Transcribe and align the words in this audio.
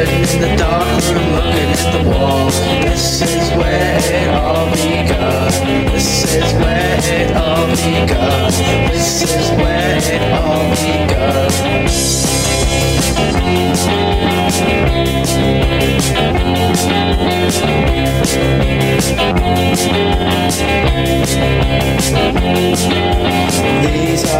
Sitting 0.00 0.24
in 0.32 0.40
the 0.40 0.56
dark 0.56 1.04
room 1.12 1.28
looking 1.34 1.70
at 1.76 1.92
the 1.92 2.00
wall. 2.08 2.48
This 2.80 3.20
is 3.20 3.50
where 3.50 3.98
it 3.98 4.28
all 4.28 4.70
begun. 4.70 5.52
This 5.92 6.24
is 6.34 6.54
where 6.54 6.96
it 7.04 7.36
all 7.36 7.66
begun. 7.66 8.50
This 8.90 9.22
is 9.24 9.50
where 9.58 9.98
it 9.98 10.22
all 10.32 10.70
begun. 10.70 11.50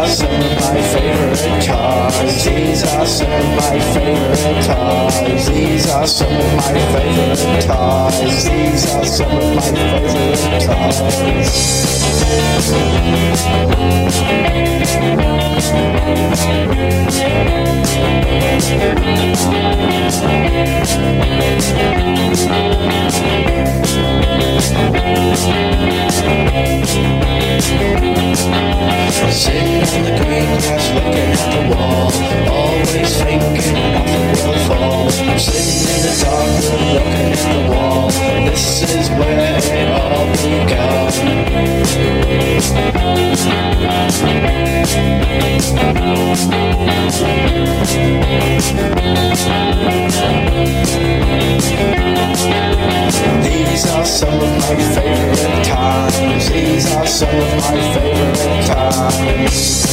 These 0.01 0.09
are 0.09 0.17
some 0.17 0.33
of 0.33 0.61
my 0.61 0.81
favorite 0.81 1.67
cars. 1.67 2.45
These 2.45 2.83
are 2.85 3.07
some 3.07 3.31
of 3.31 3.45
my 3.55 3.79
favorite 3.93 4.65
toys. 4.65 5.47
These 5.47 5.91
are 5.91 6.07
some 6.07 6.33
of 6.33 6.57
my 6.57 6.73
favorite 6.73 7.65
toys. 7.67 8.45
These 8.45 8.87
are 8.95 9.05
some 9.05 9.31
of 9.31 9.45
my 9.57 9.61
favorite 9.61 10.63
toys. 10.65 11.81
Sitting 29.31 29.81
on 29.81 30.03
the 30.05 30.11
green 30.20 30.47
grass 30.61 30.86
looking 30.95 31.31
at 31.33 31.42
the 31.50 31.61
wall 31.70 32.09
Always 32.53 33.12
thinking 33.23 33.75
nothing 33.92 34.36
will 34.47 34.61
fall 34.67 35.11
Sitting 35.11 35.81
in 35.89 36.01
the 36.03 36.12
dark 36.23 36.51
room 36.69 36.86
looking 36.95 37.31
at 37.33 37.42
the 37.47 37.58
wall 37.70 38.06
This 38.51 38.83
is 38.83 39.06
where 39.11 39.58
it 39.58 39.89
all 39.89 40.27
begun 40.34 40.91
These 53.42 53.86
are 53.91 54.05
some 54.05 54.41
of 54.41 54.53
my 54.62 54.77
favorite 54.95 55.64
times. 55.64 56.50
These 56.50 56.95
are 56.95 57.06
some 57.06 57.28
of 57.28 57.56
my 57.56 57.95
favorite 57.95 58.67
times 58.67 59.91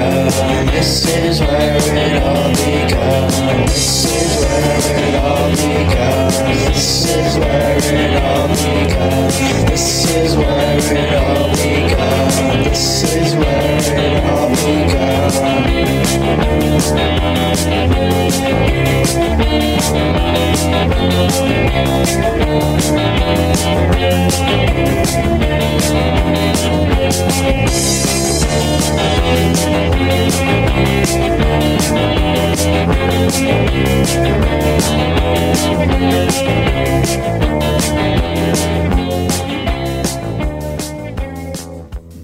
begun. 0.00 0.66
This 0.66 1.06
is 1.16 1.40
where 1.40 1.76
it 1.76 2.22
all 2.22 2.48
begun. 2.50 3.66
This 3.66 4.04
is 4.06 4.44
where 4.44 4.98
it 4.98 5.14
all 5.14 5.50
begun. 5.50 6.30
This 6.72 7.16
is 7.16 7.36
where 7.38 7.78
it 7.78 8.22
all 8.22 8.48
begun. 8.48 9.28
This 9.68 10.16
is 10.16 10.36
where 10.36 10.78
it 10.78 11.14
all 11.14 11.48
begun. 11.52 12.64
This 12.64 13.14
is 13.14 13.34
where 13.34 13.80
it 13.98 14.24
all 14.24 14.48
begun. 14.48 15.70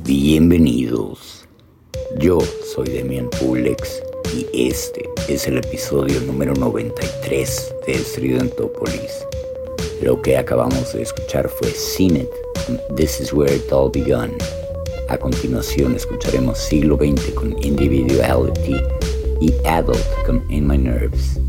Bienvenidos. 0.04 1.46
Yo 2.18 2.40
soy 2.74 2.88
Demian 2.88 3.28
Pulex 3.30 4.02
y 4.34 4.68
este 4.68 5.08
es 5.28 5.46
el 5.46 5.58
episodio 5.58 6.20
número 6.20 6.54
93 6.54 7.74
de 7.86 7.92
Estridentópolis. 7.92 9.26
Lo 10.02 10.20
que 10.20 10.36
acabamos 10.36 10.92
de 10.92 11.02
escuchar 11.02 11.48
fue 11.48 11.68
Cinet 11.68 12.30
This 12.96 13.20
Is 13.20 13.32
Where 13.32 13.54
It 13.54 13.72
All 13.72 13.90
Begun. 13.90 14.32
A 15.08 15.16
continuación 15.16 15.94
escucharemos 15.94 16.58
Siglo 16.58 16.96
XX 16.96 17.30
con 17.32 17.56
Individuality 17.64 18.76
y 19.40 19.54
Adult 19.66 20.04
con 20.26 20.44
In 20.50 20.66
My 20.66 20.76
Nerves. 20.78 21.40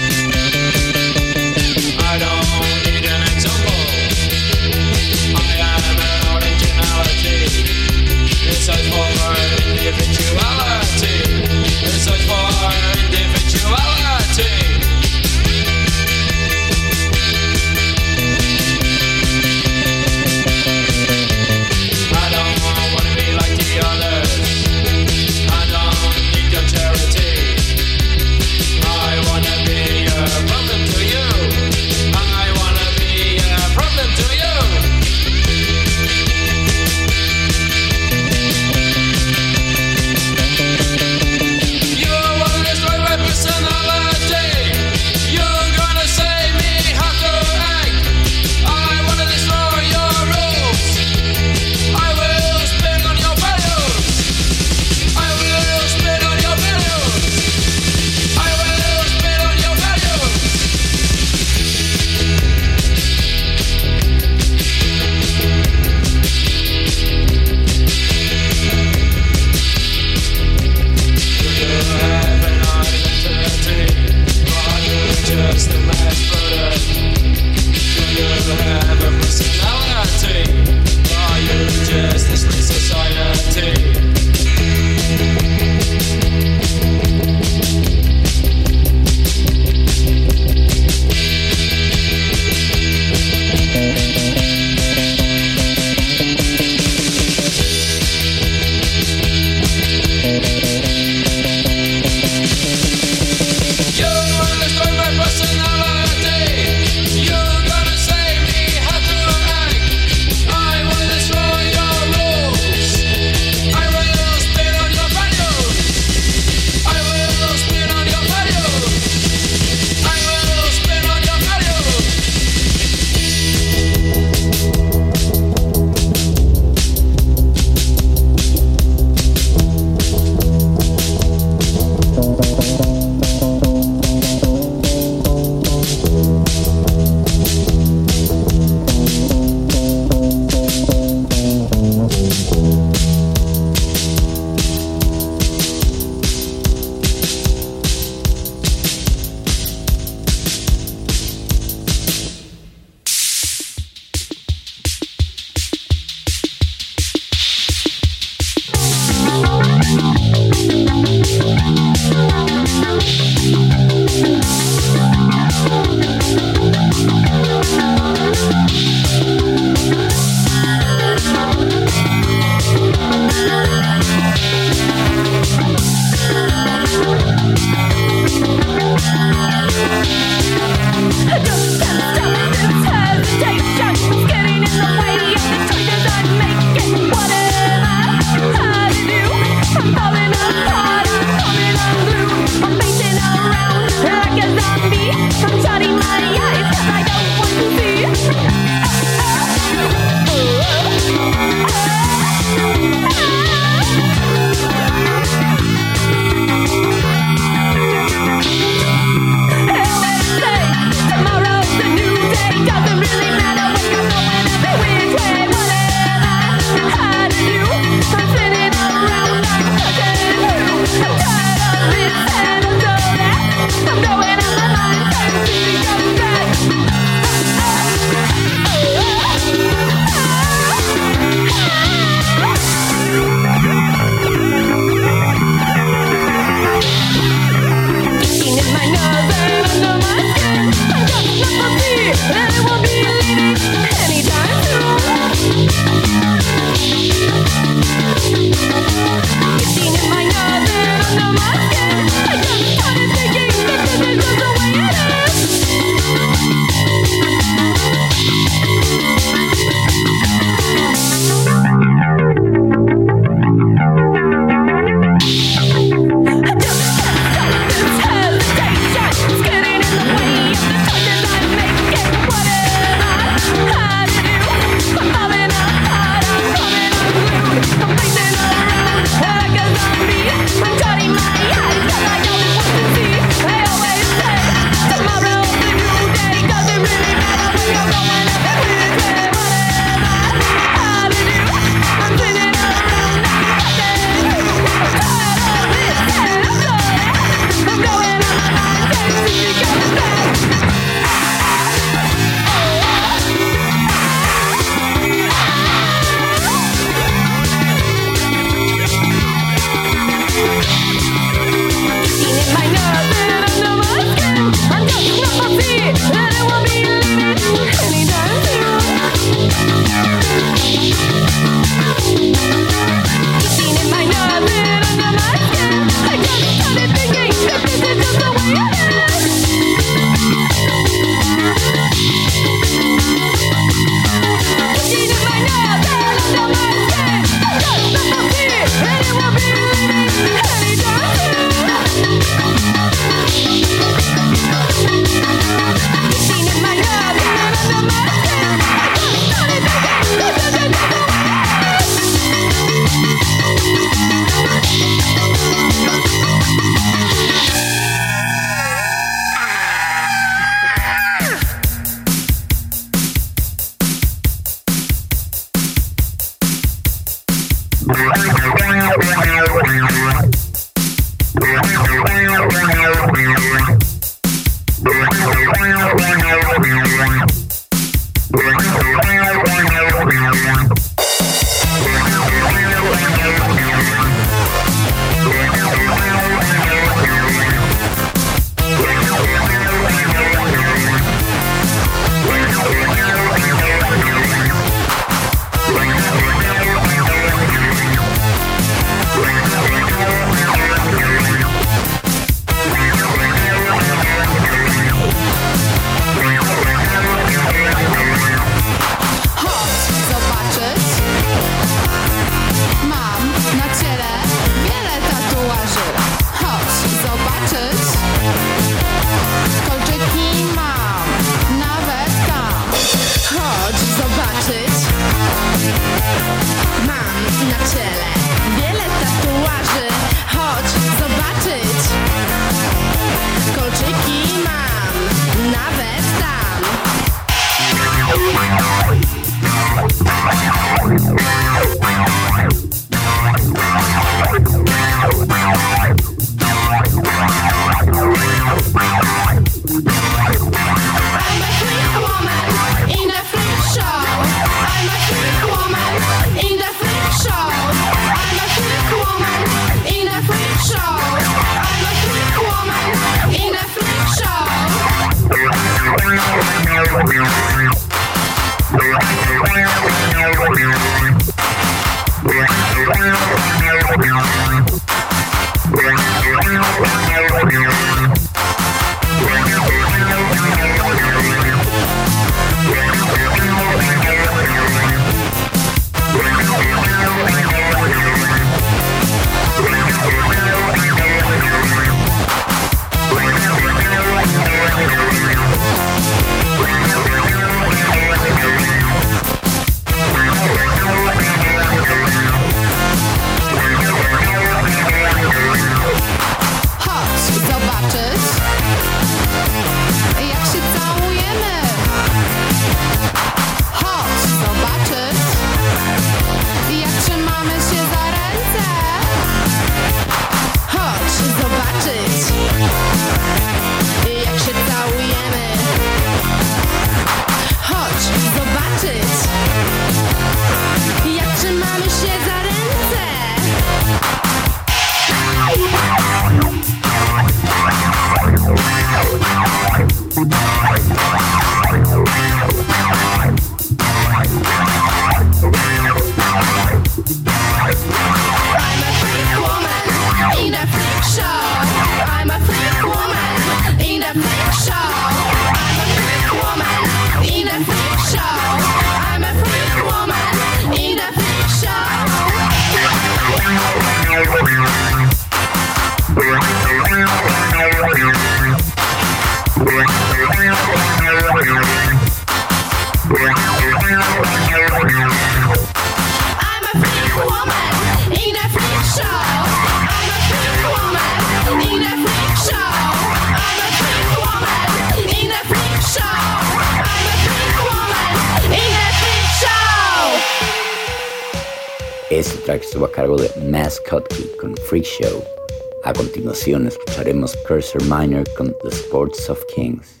A 595.83 595.91
continuación 595.91 596.65
escucharemos 596.65 597.35
Cursor 597.45 597.83
Minor 597.89 598.23
con 598.37 598.55
The 598.61 598.69
Sports 598.69 599.29
of 599.29 599.43
Kings. 599.53 600.00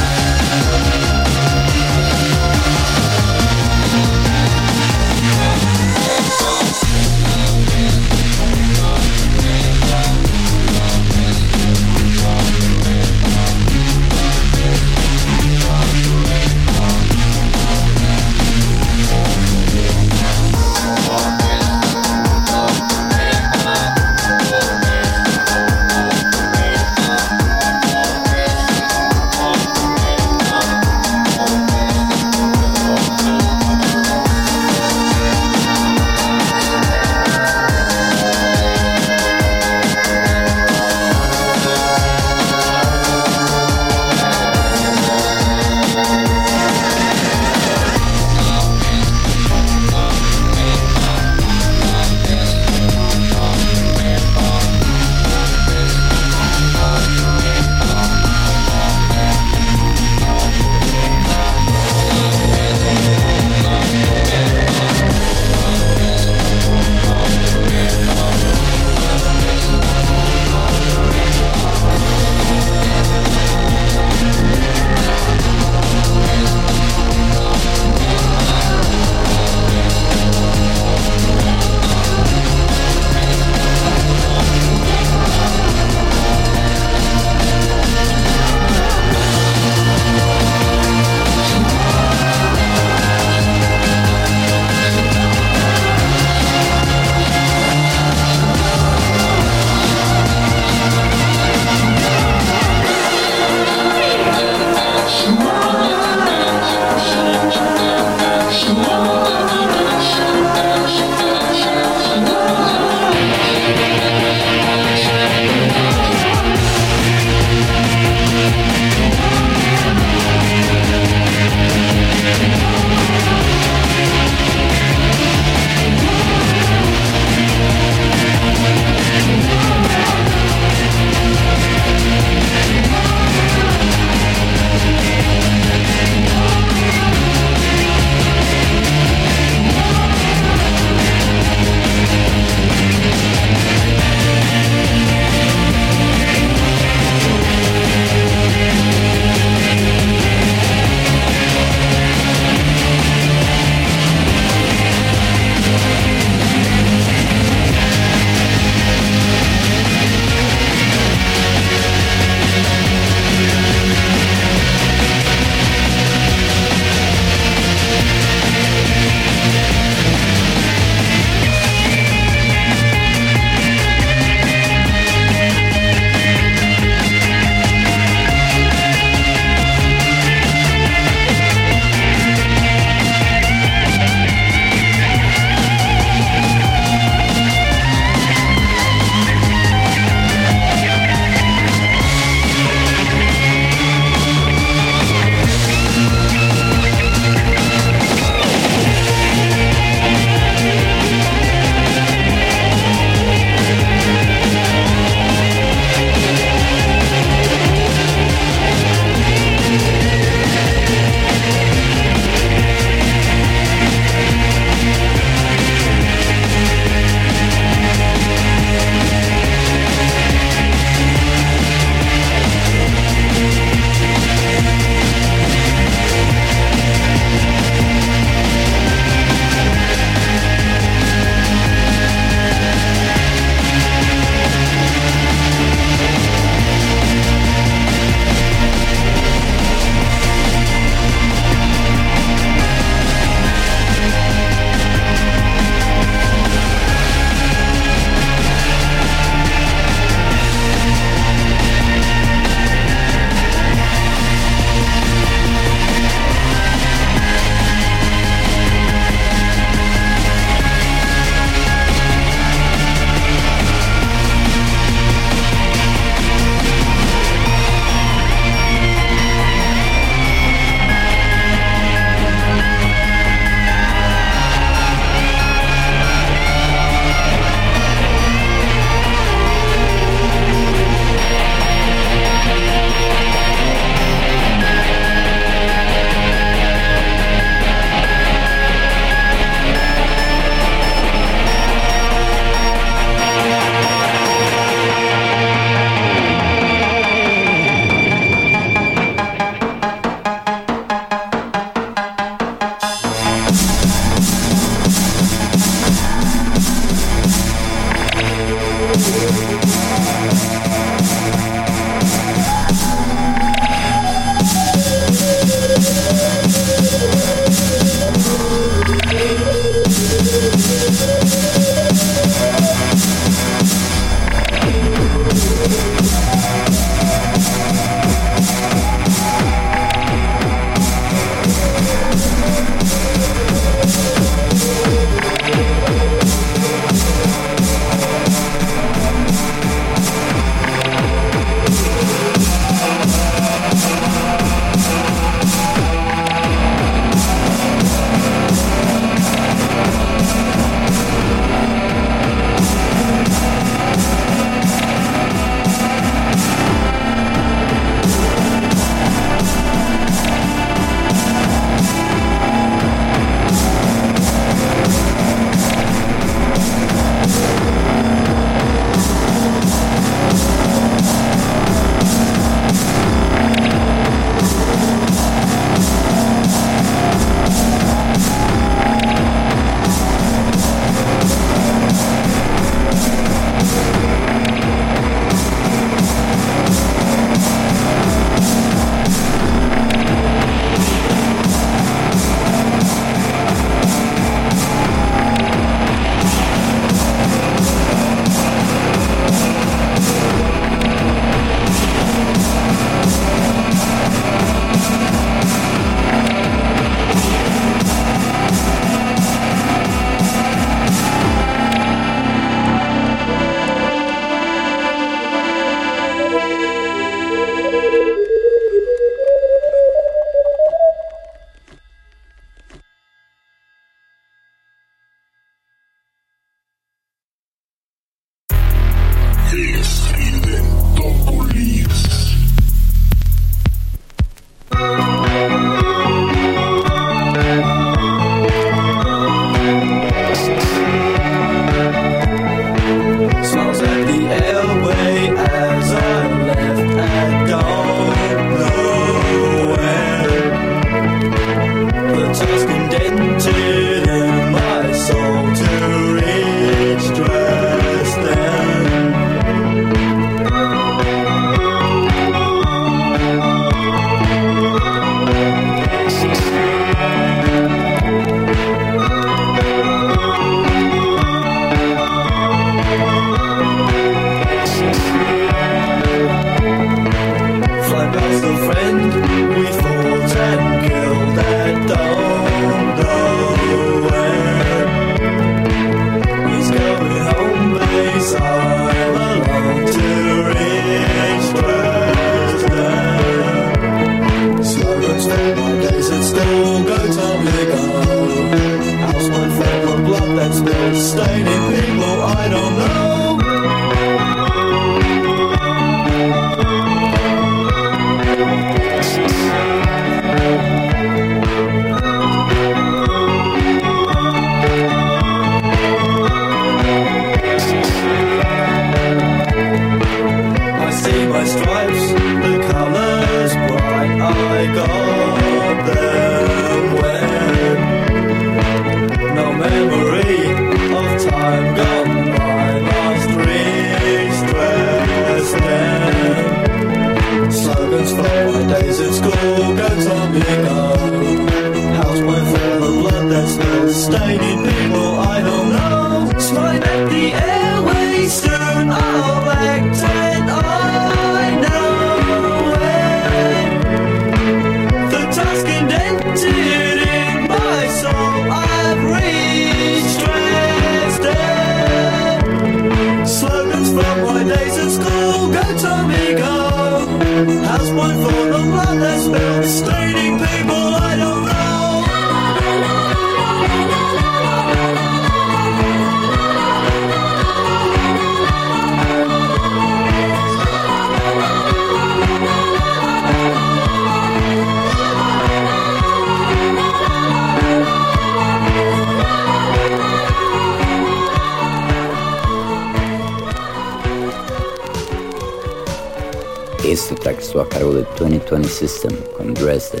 A 597.36 597.68
cargo 597.68 597.92
de 597.92 598.02
2020 598.18 598.66
System 598.68 599.12
con 599.36 599.52
Dresden. 599.54 600.00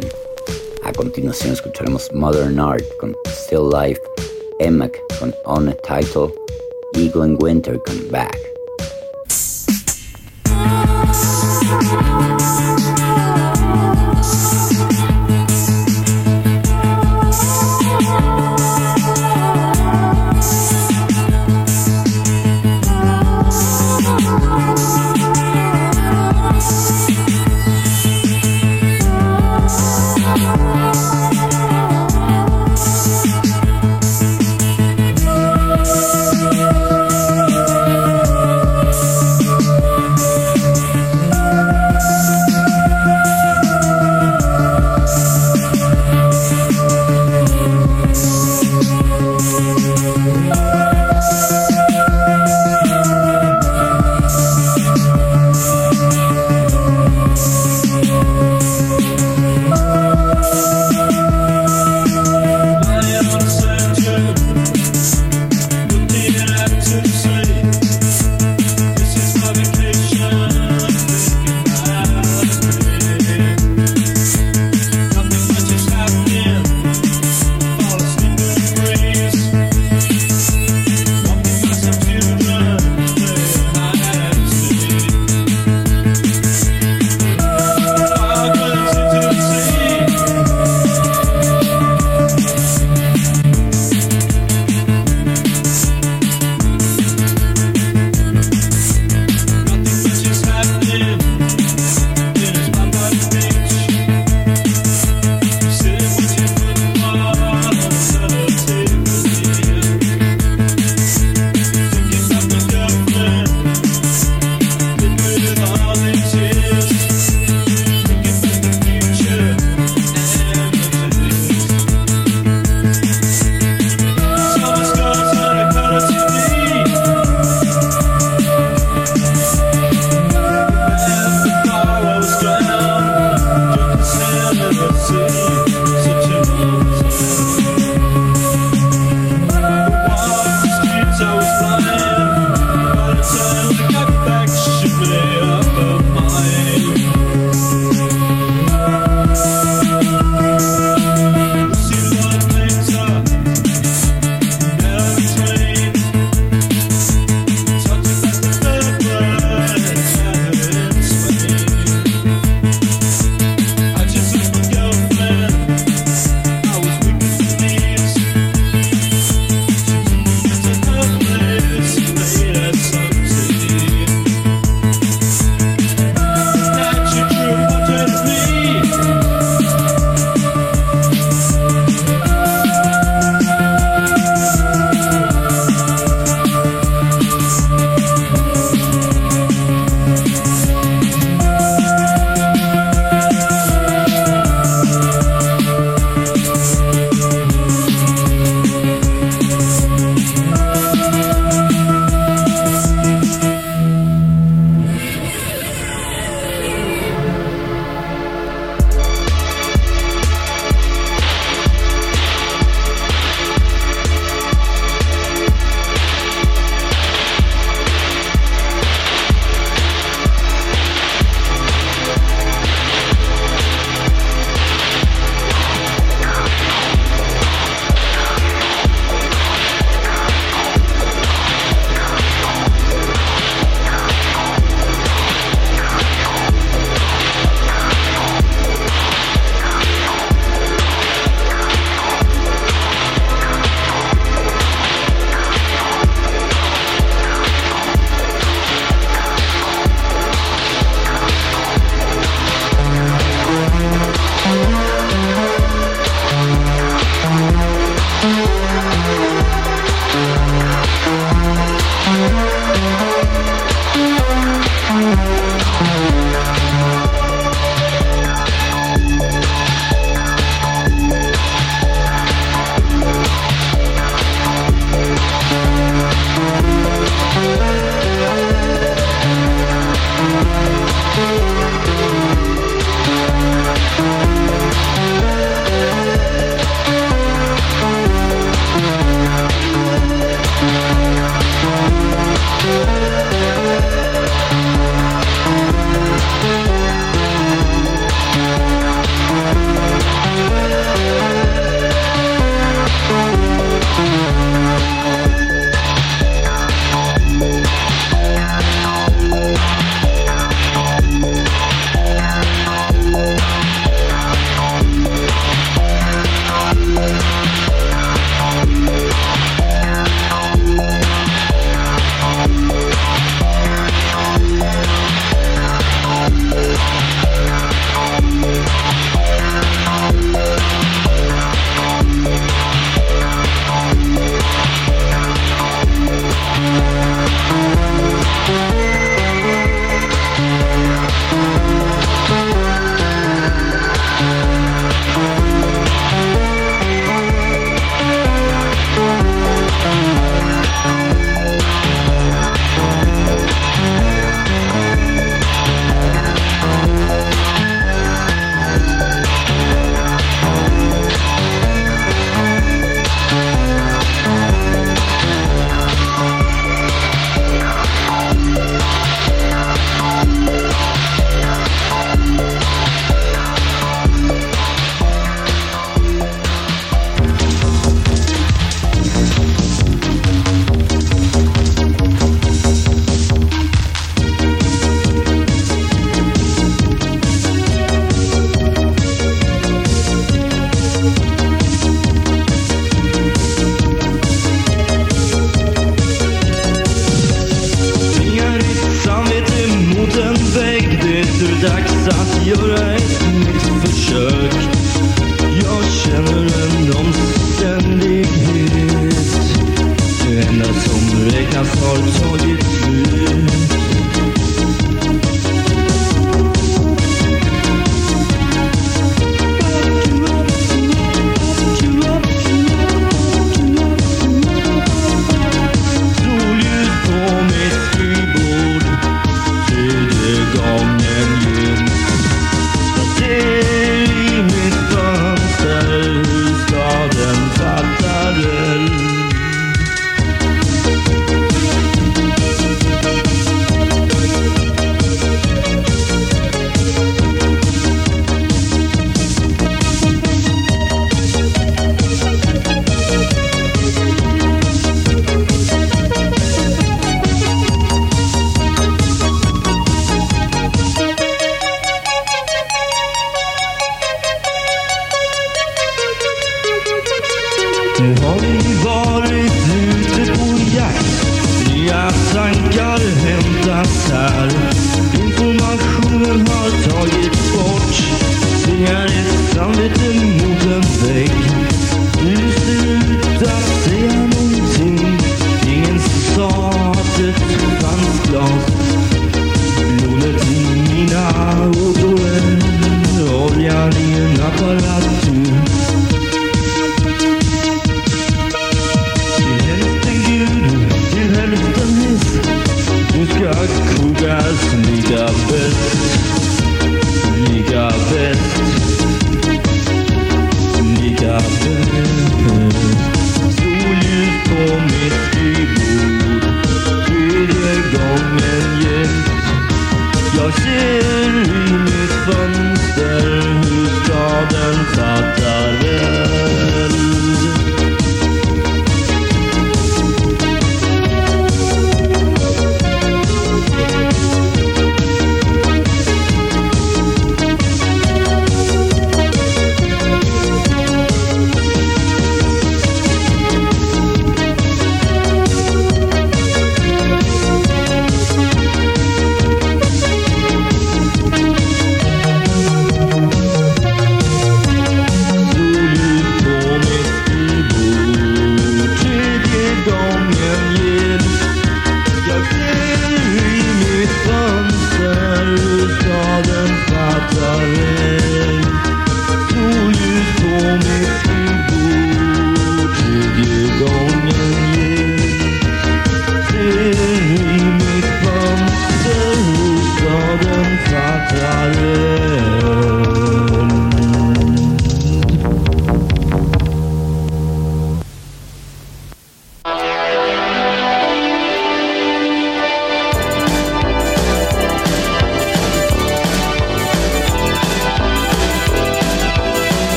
A 0.82 0.92
continuación 0.92 1.52
escucharemos 1.52 2.10
Modern 2.12 2.58
Art 2.58 2.84
con 2.98 3.14
Still 3.28 3.68
Life, 3.70 4.00
Emac 4.58 4.98
con 5.18 5.34
On 5.44 5.68
a 5.68 5.74
Title, 5.74 6.32
Eagle 6.94 7.24
and 7.24 7.42
Winter 7.42 7.78
con 7.84 8.10
Back. 8.10 8.45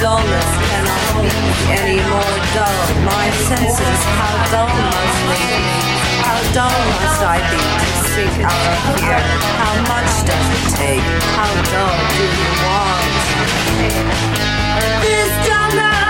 Dullness 0.00 0.50
cannot 0.72 1.04
be 1.20 1.28
any 1.76 2.00
more 2.08 2.36
dull. 2.56 2.80
My 3.04 3.28
senses, 3.44 4.00
how 4.16 4.32
dull 4.48 4.72
must 4.72 5.20
they 5.28 5.44
be? 5.60 5.76
How 6.24 6.40
dull 6.56 6.78
must 6.88 7.20
I 7.20 7.36
be 7.52 7.60
to 7.60 7.90
sink 8.08 8.34
out 8.40 8.64
of 8.72 8.80
here? 8.96 9.20
How 9.60 9.76
much 9.92 10.10
does 10.24 10.46
it 10.56 10.66
take? 10.80 11.04
How 11.36 11.52
dull 11.68 12.00
do 12.16 12.24
you 12.32 12.50
want? 12.64 13.12
This 15.04 15.28
dullness 15.46 16.09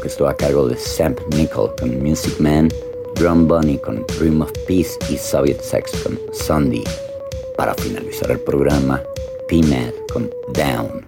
que 0.00 0.08
estuvo 0.08 0.28
a 0.28 0.36
cargo 0.36 0.68
de 0.68 0.76
Sam 0.76 1.16
Nickel 1.30 1.70
con 1.78 2.02
Music 2.02 2.38
Man, 2.38 2.68
Drum 3.14 3.48
Bunny 3.48 3.78
con 3.78 4.04
Dream 4.18 4.42
of 4.42 4.52
Peace 4.66 4.98
y 5.10 5.16
Soviet 5.16 5.60
Sex 5.60 5.92
con 6.02 6.18
Sunday. 6.32 6.84
Para 7.56 7.74
finalizar 7.74 8.30
el 8.30 8.40
programa, 8.40 9.02
P-Mad 9.48 9.92
con 10.12 10.30
Down. 10.54 11.07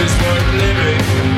It's 0.00 0.14
worth 0.22 0.52
living. 0.54 1.37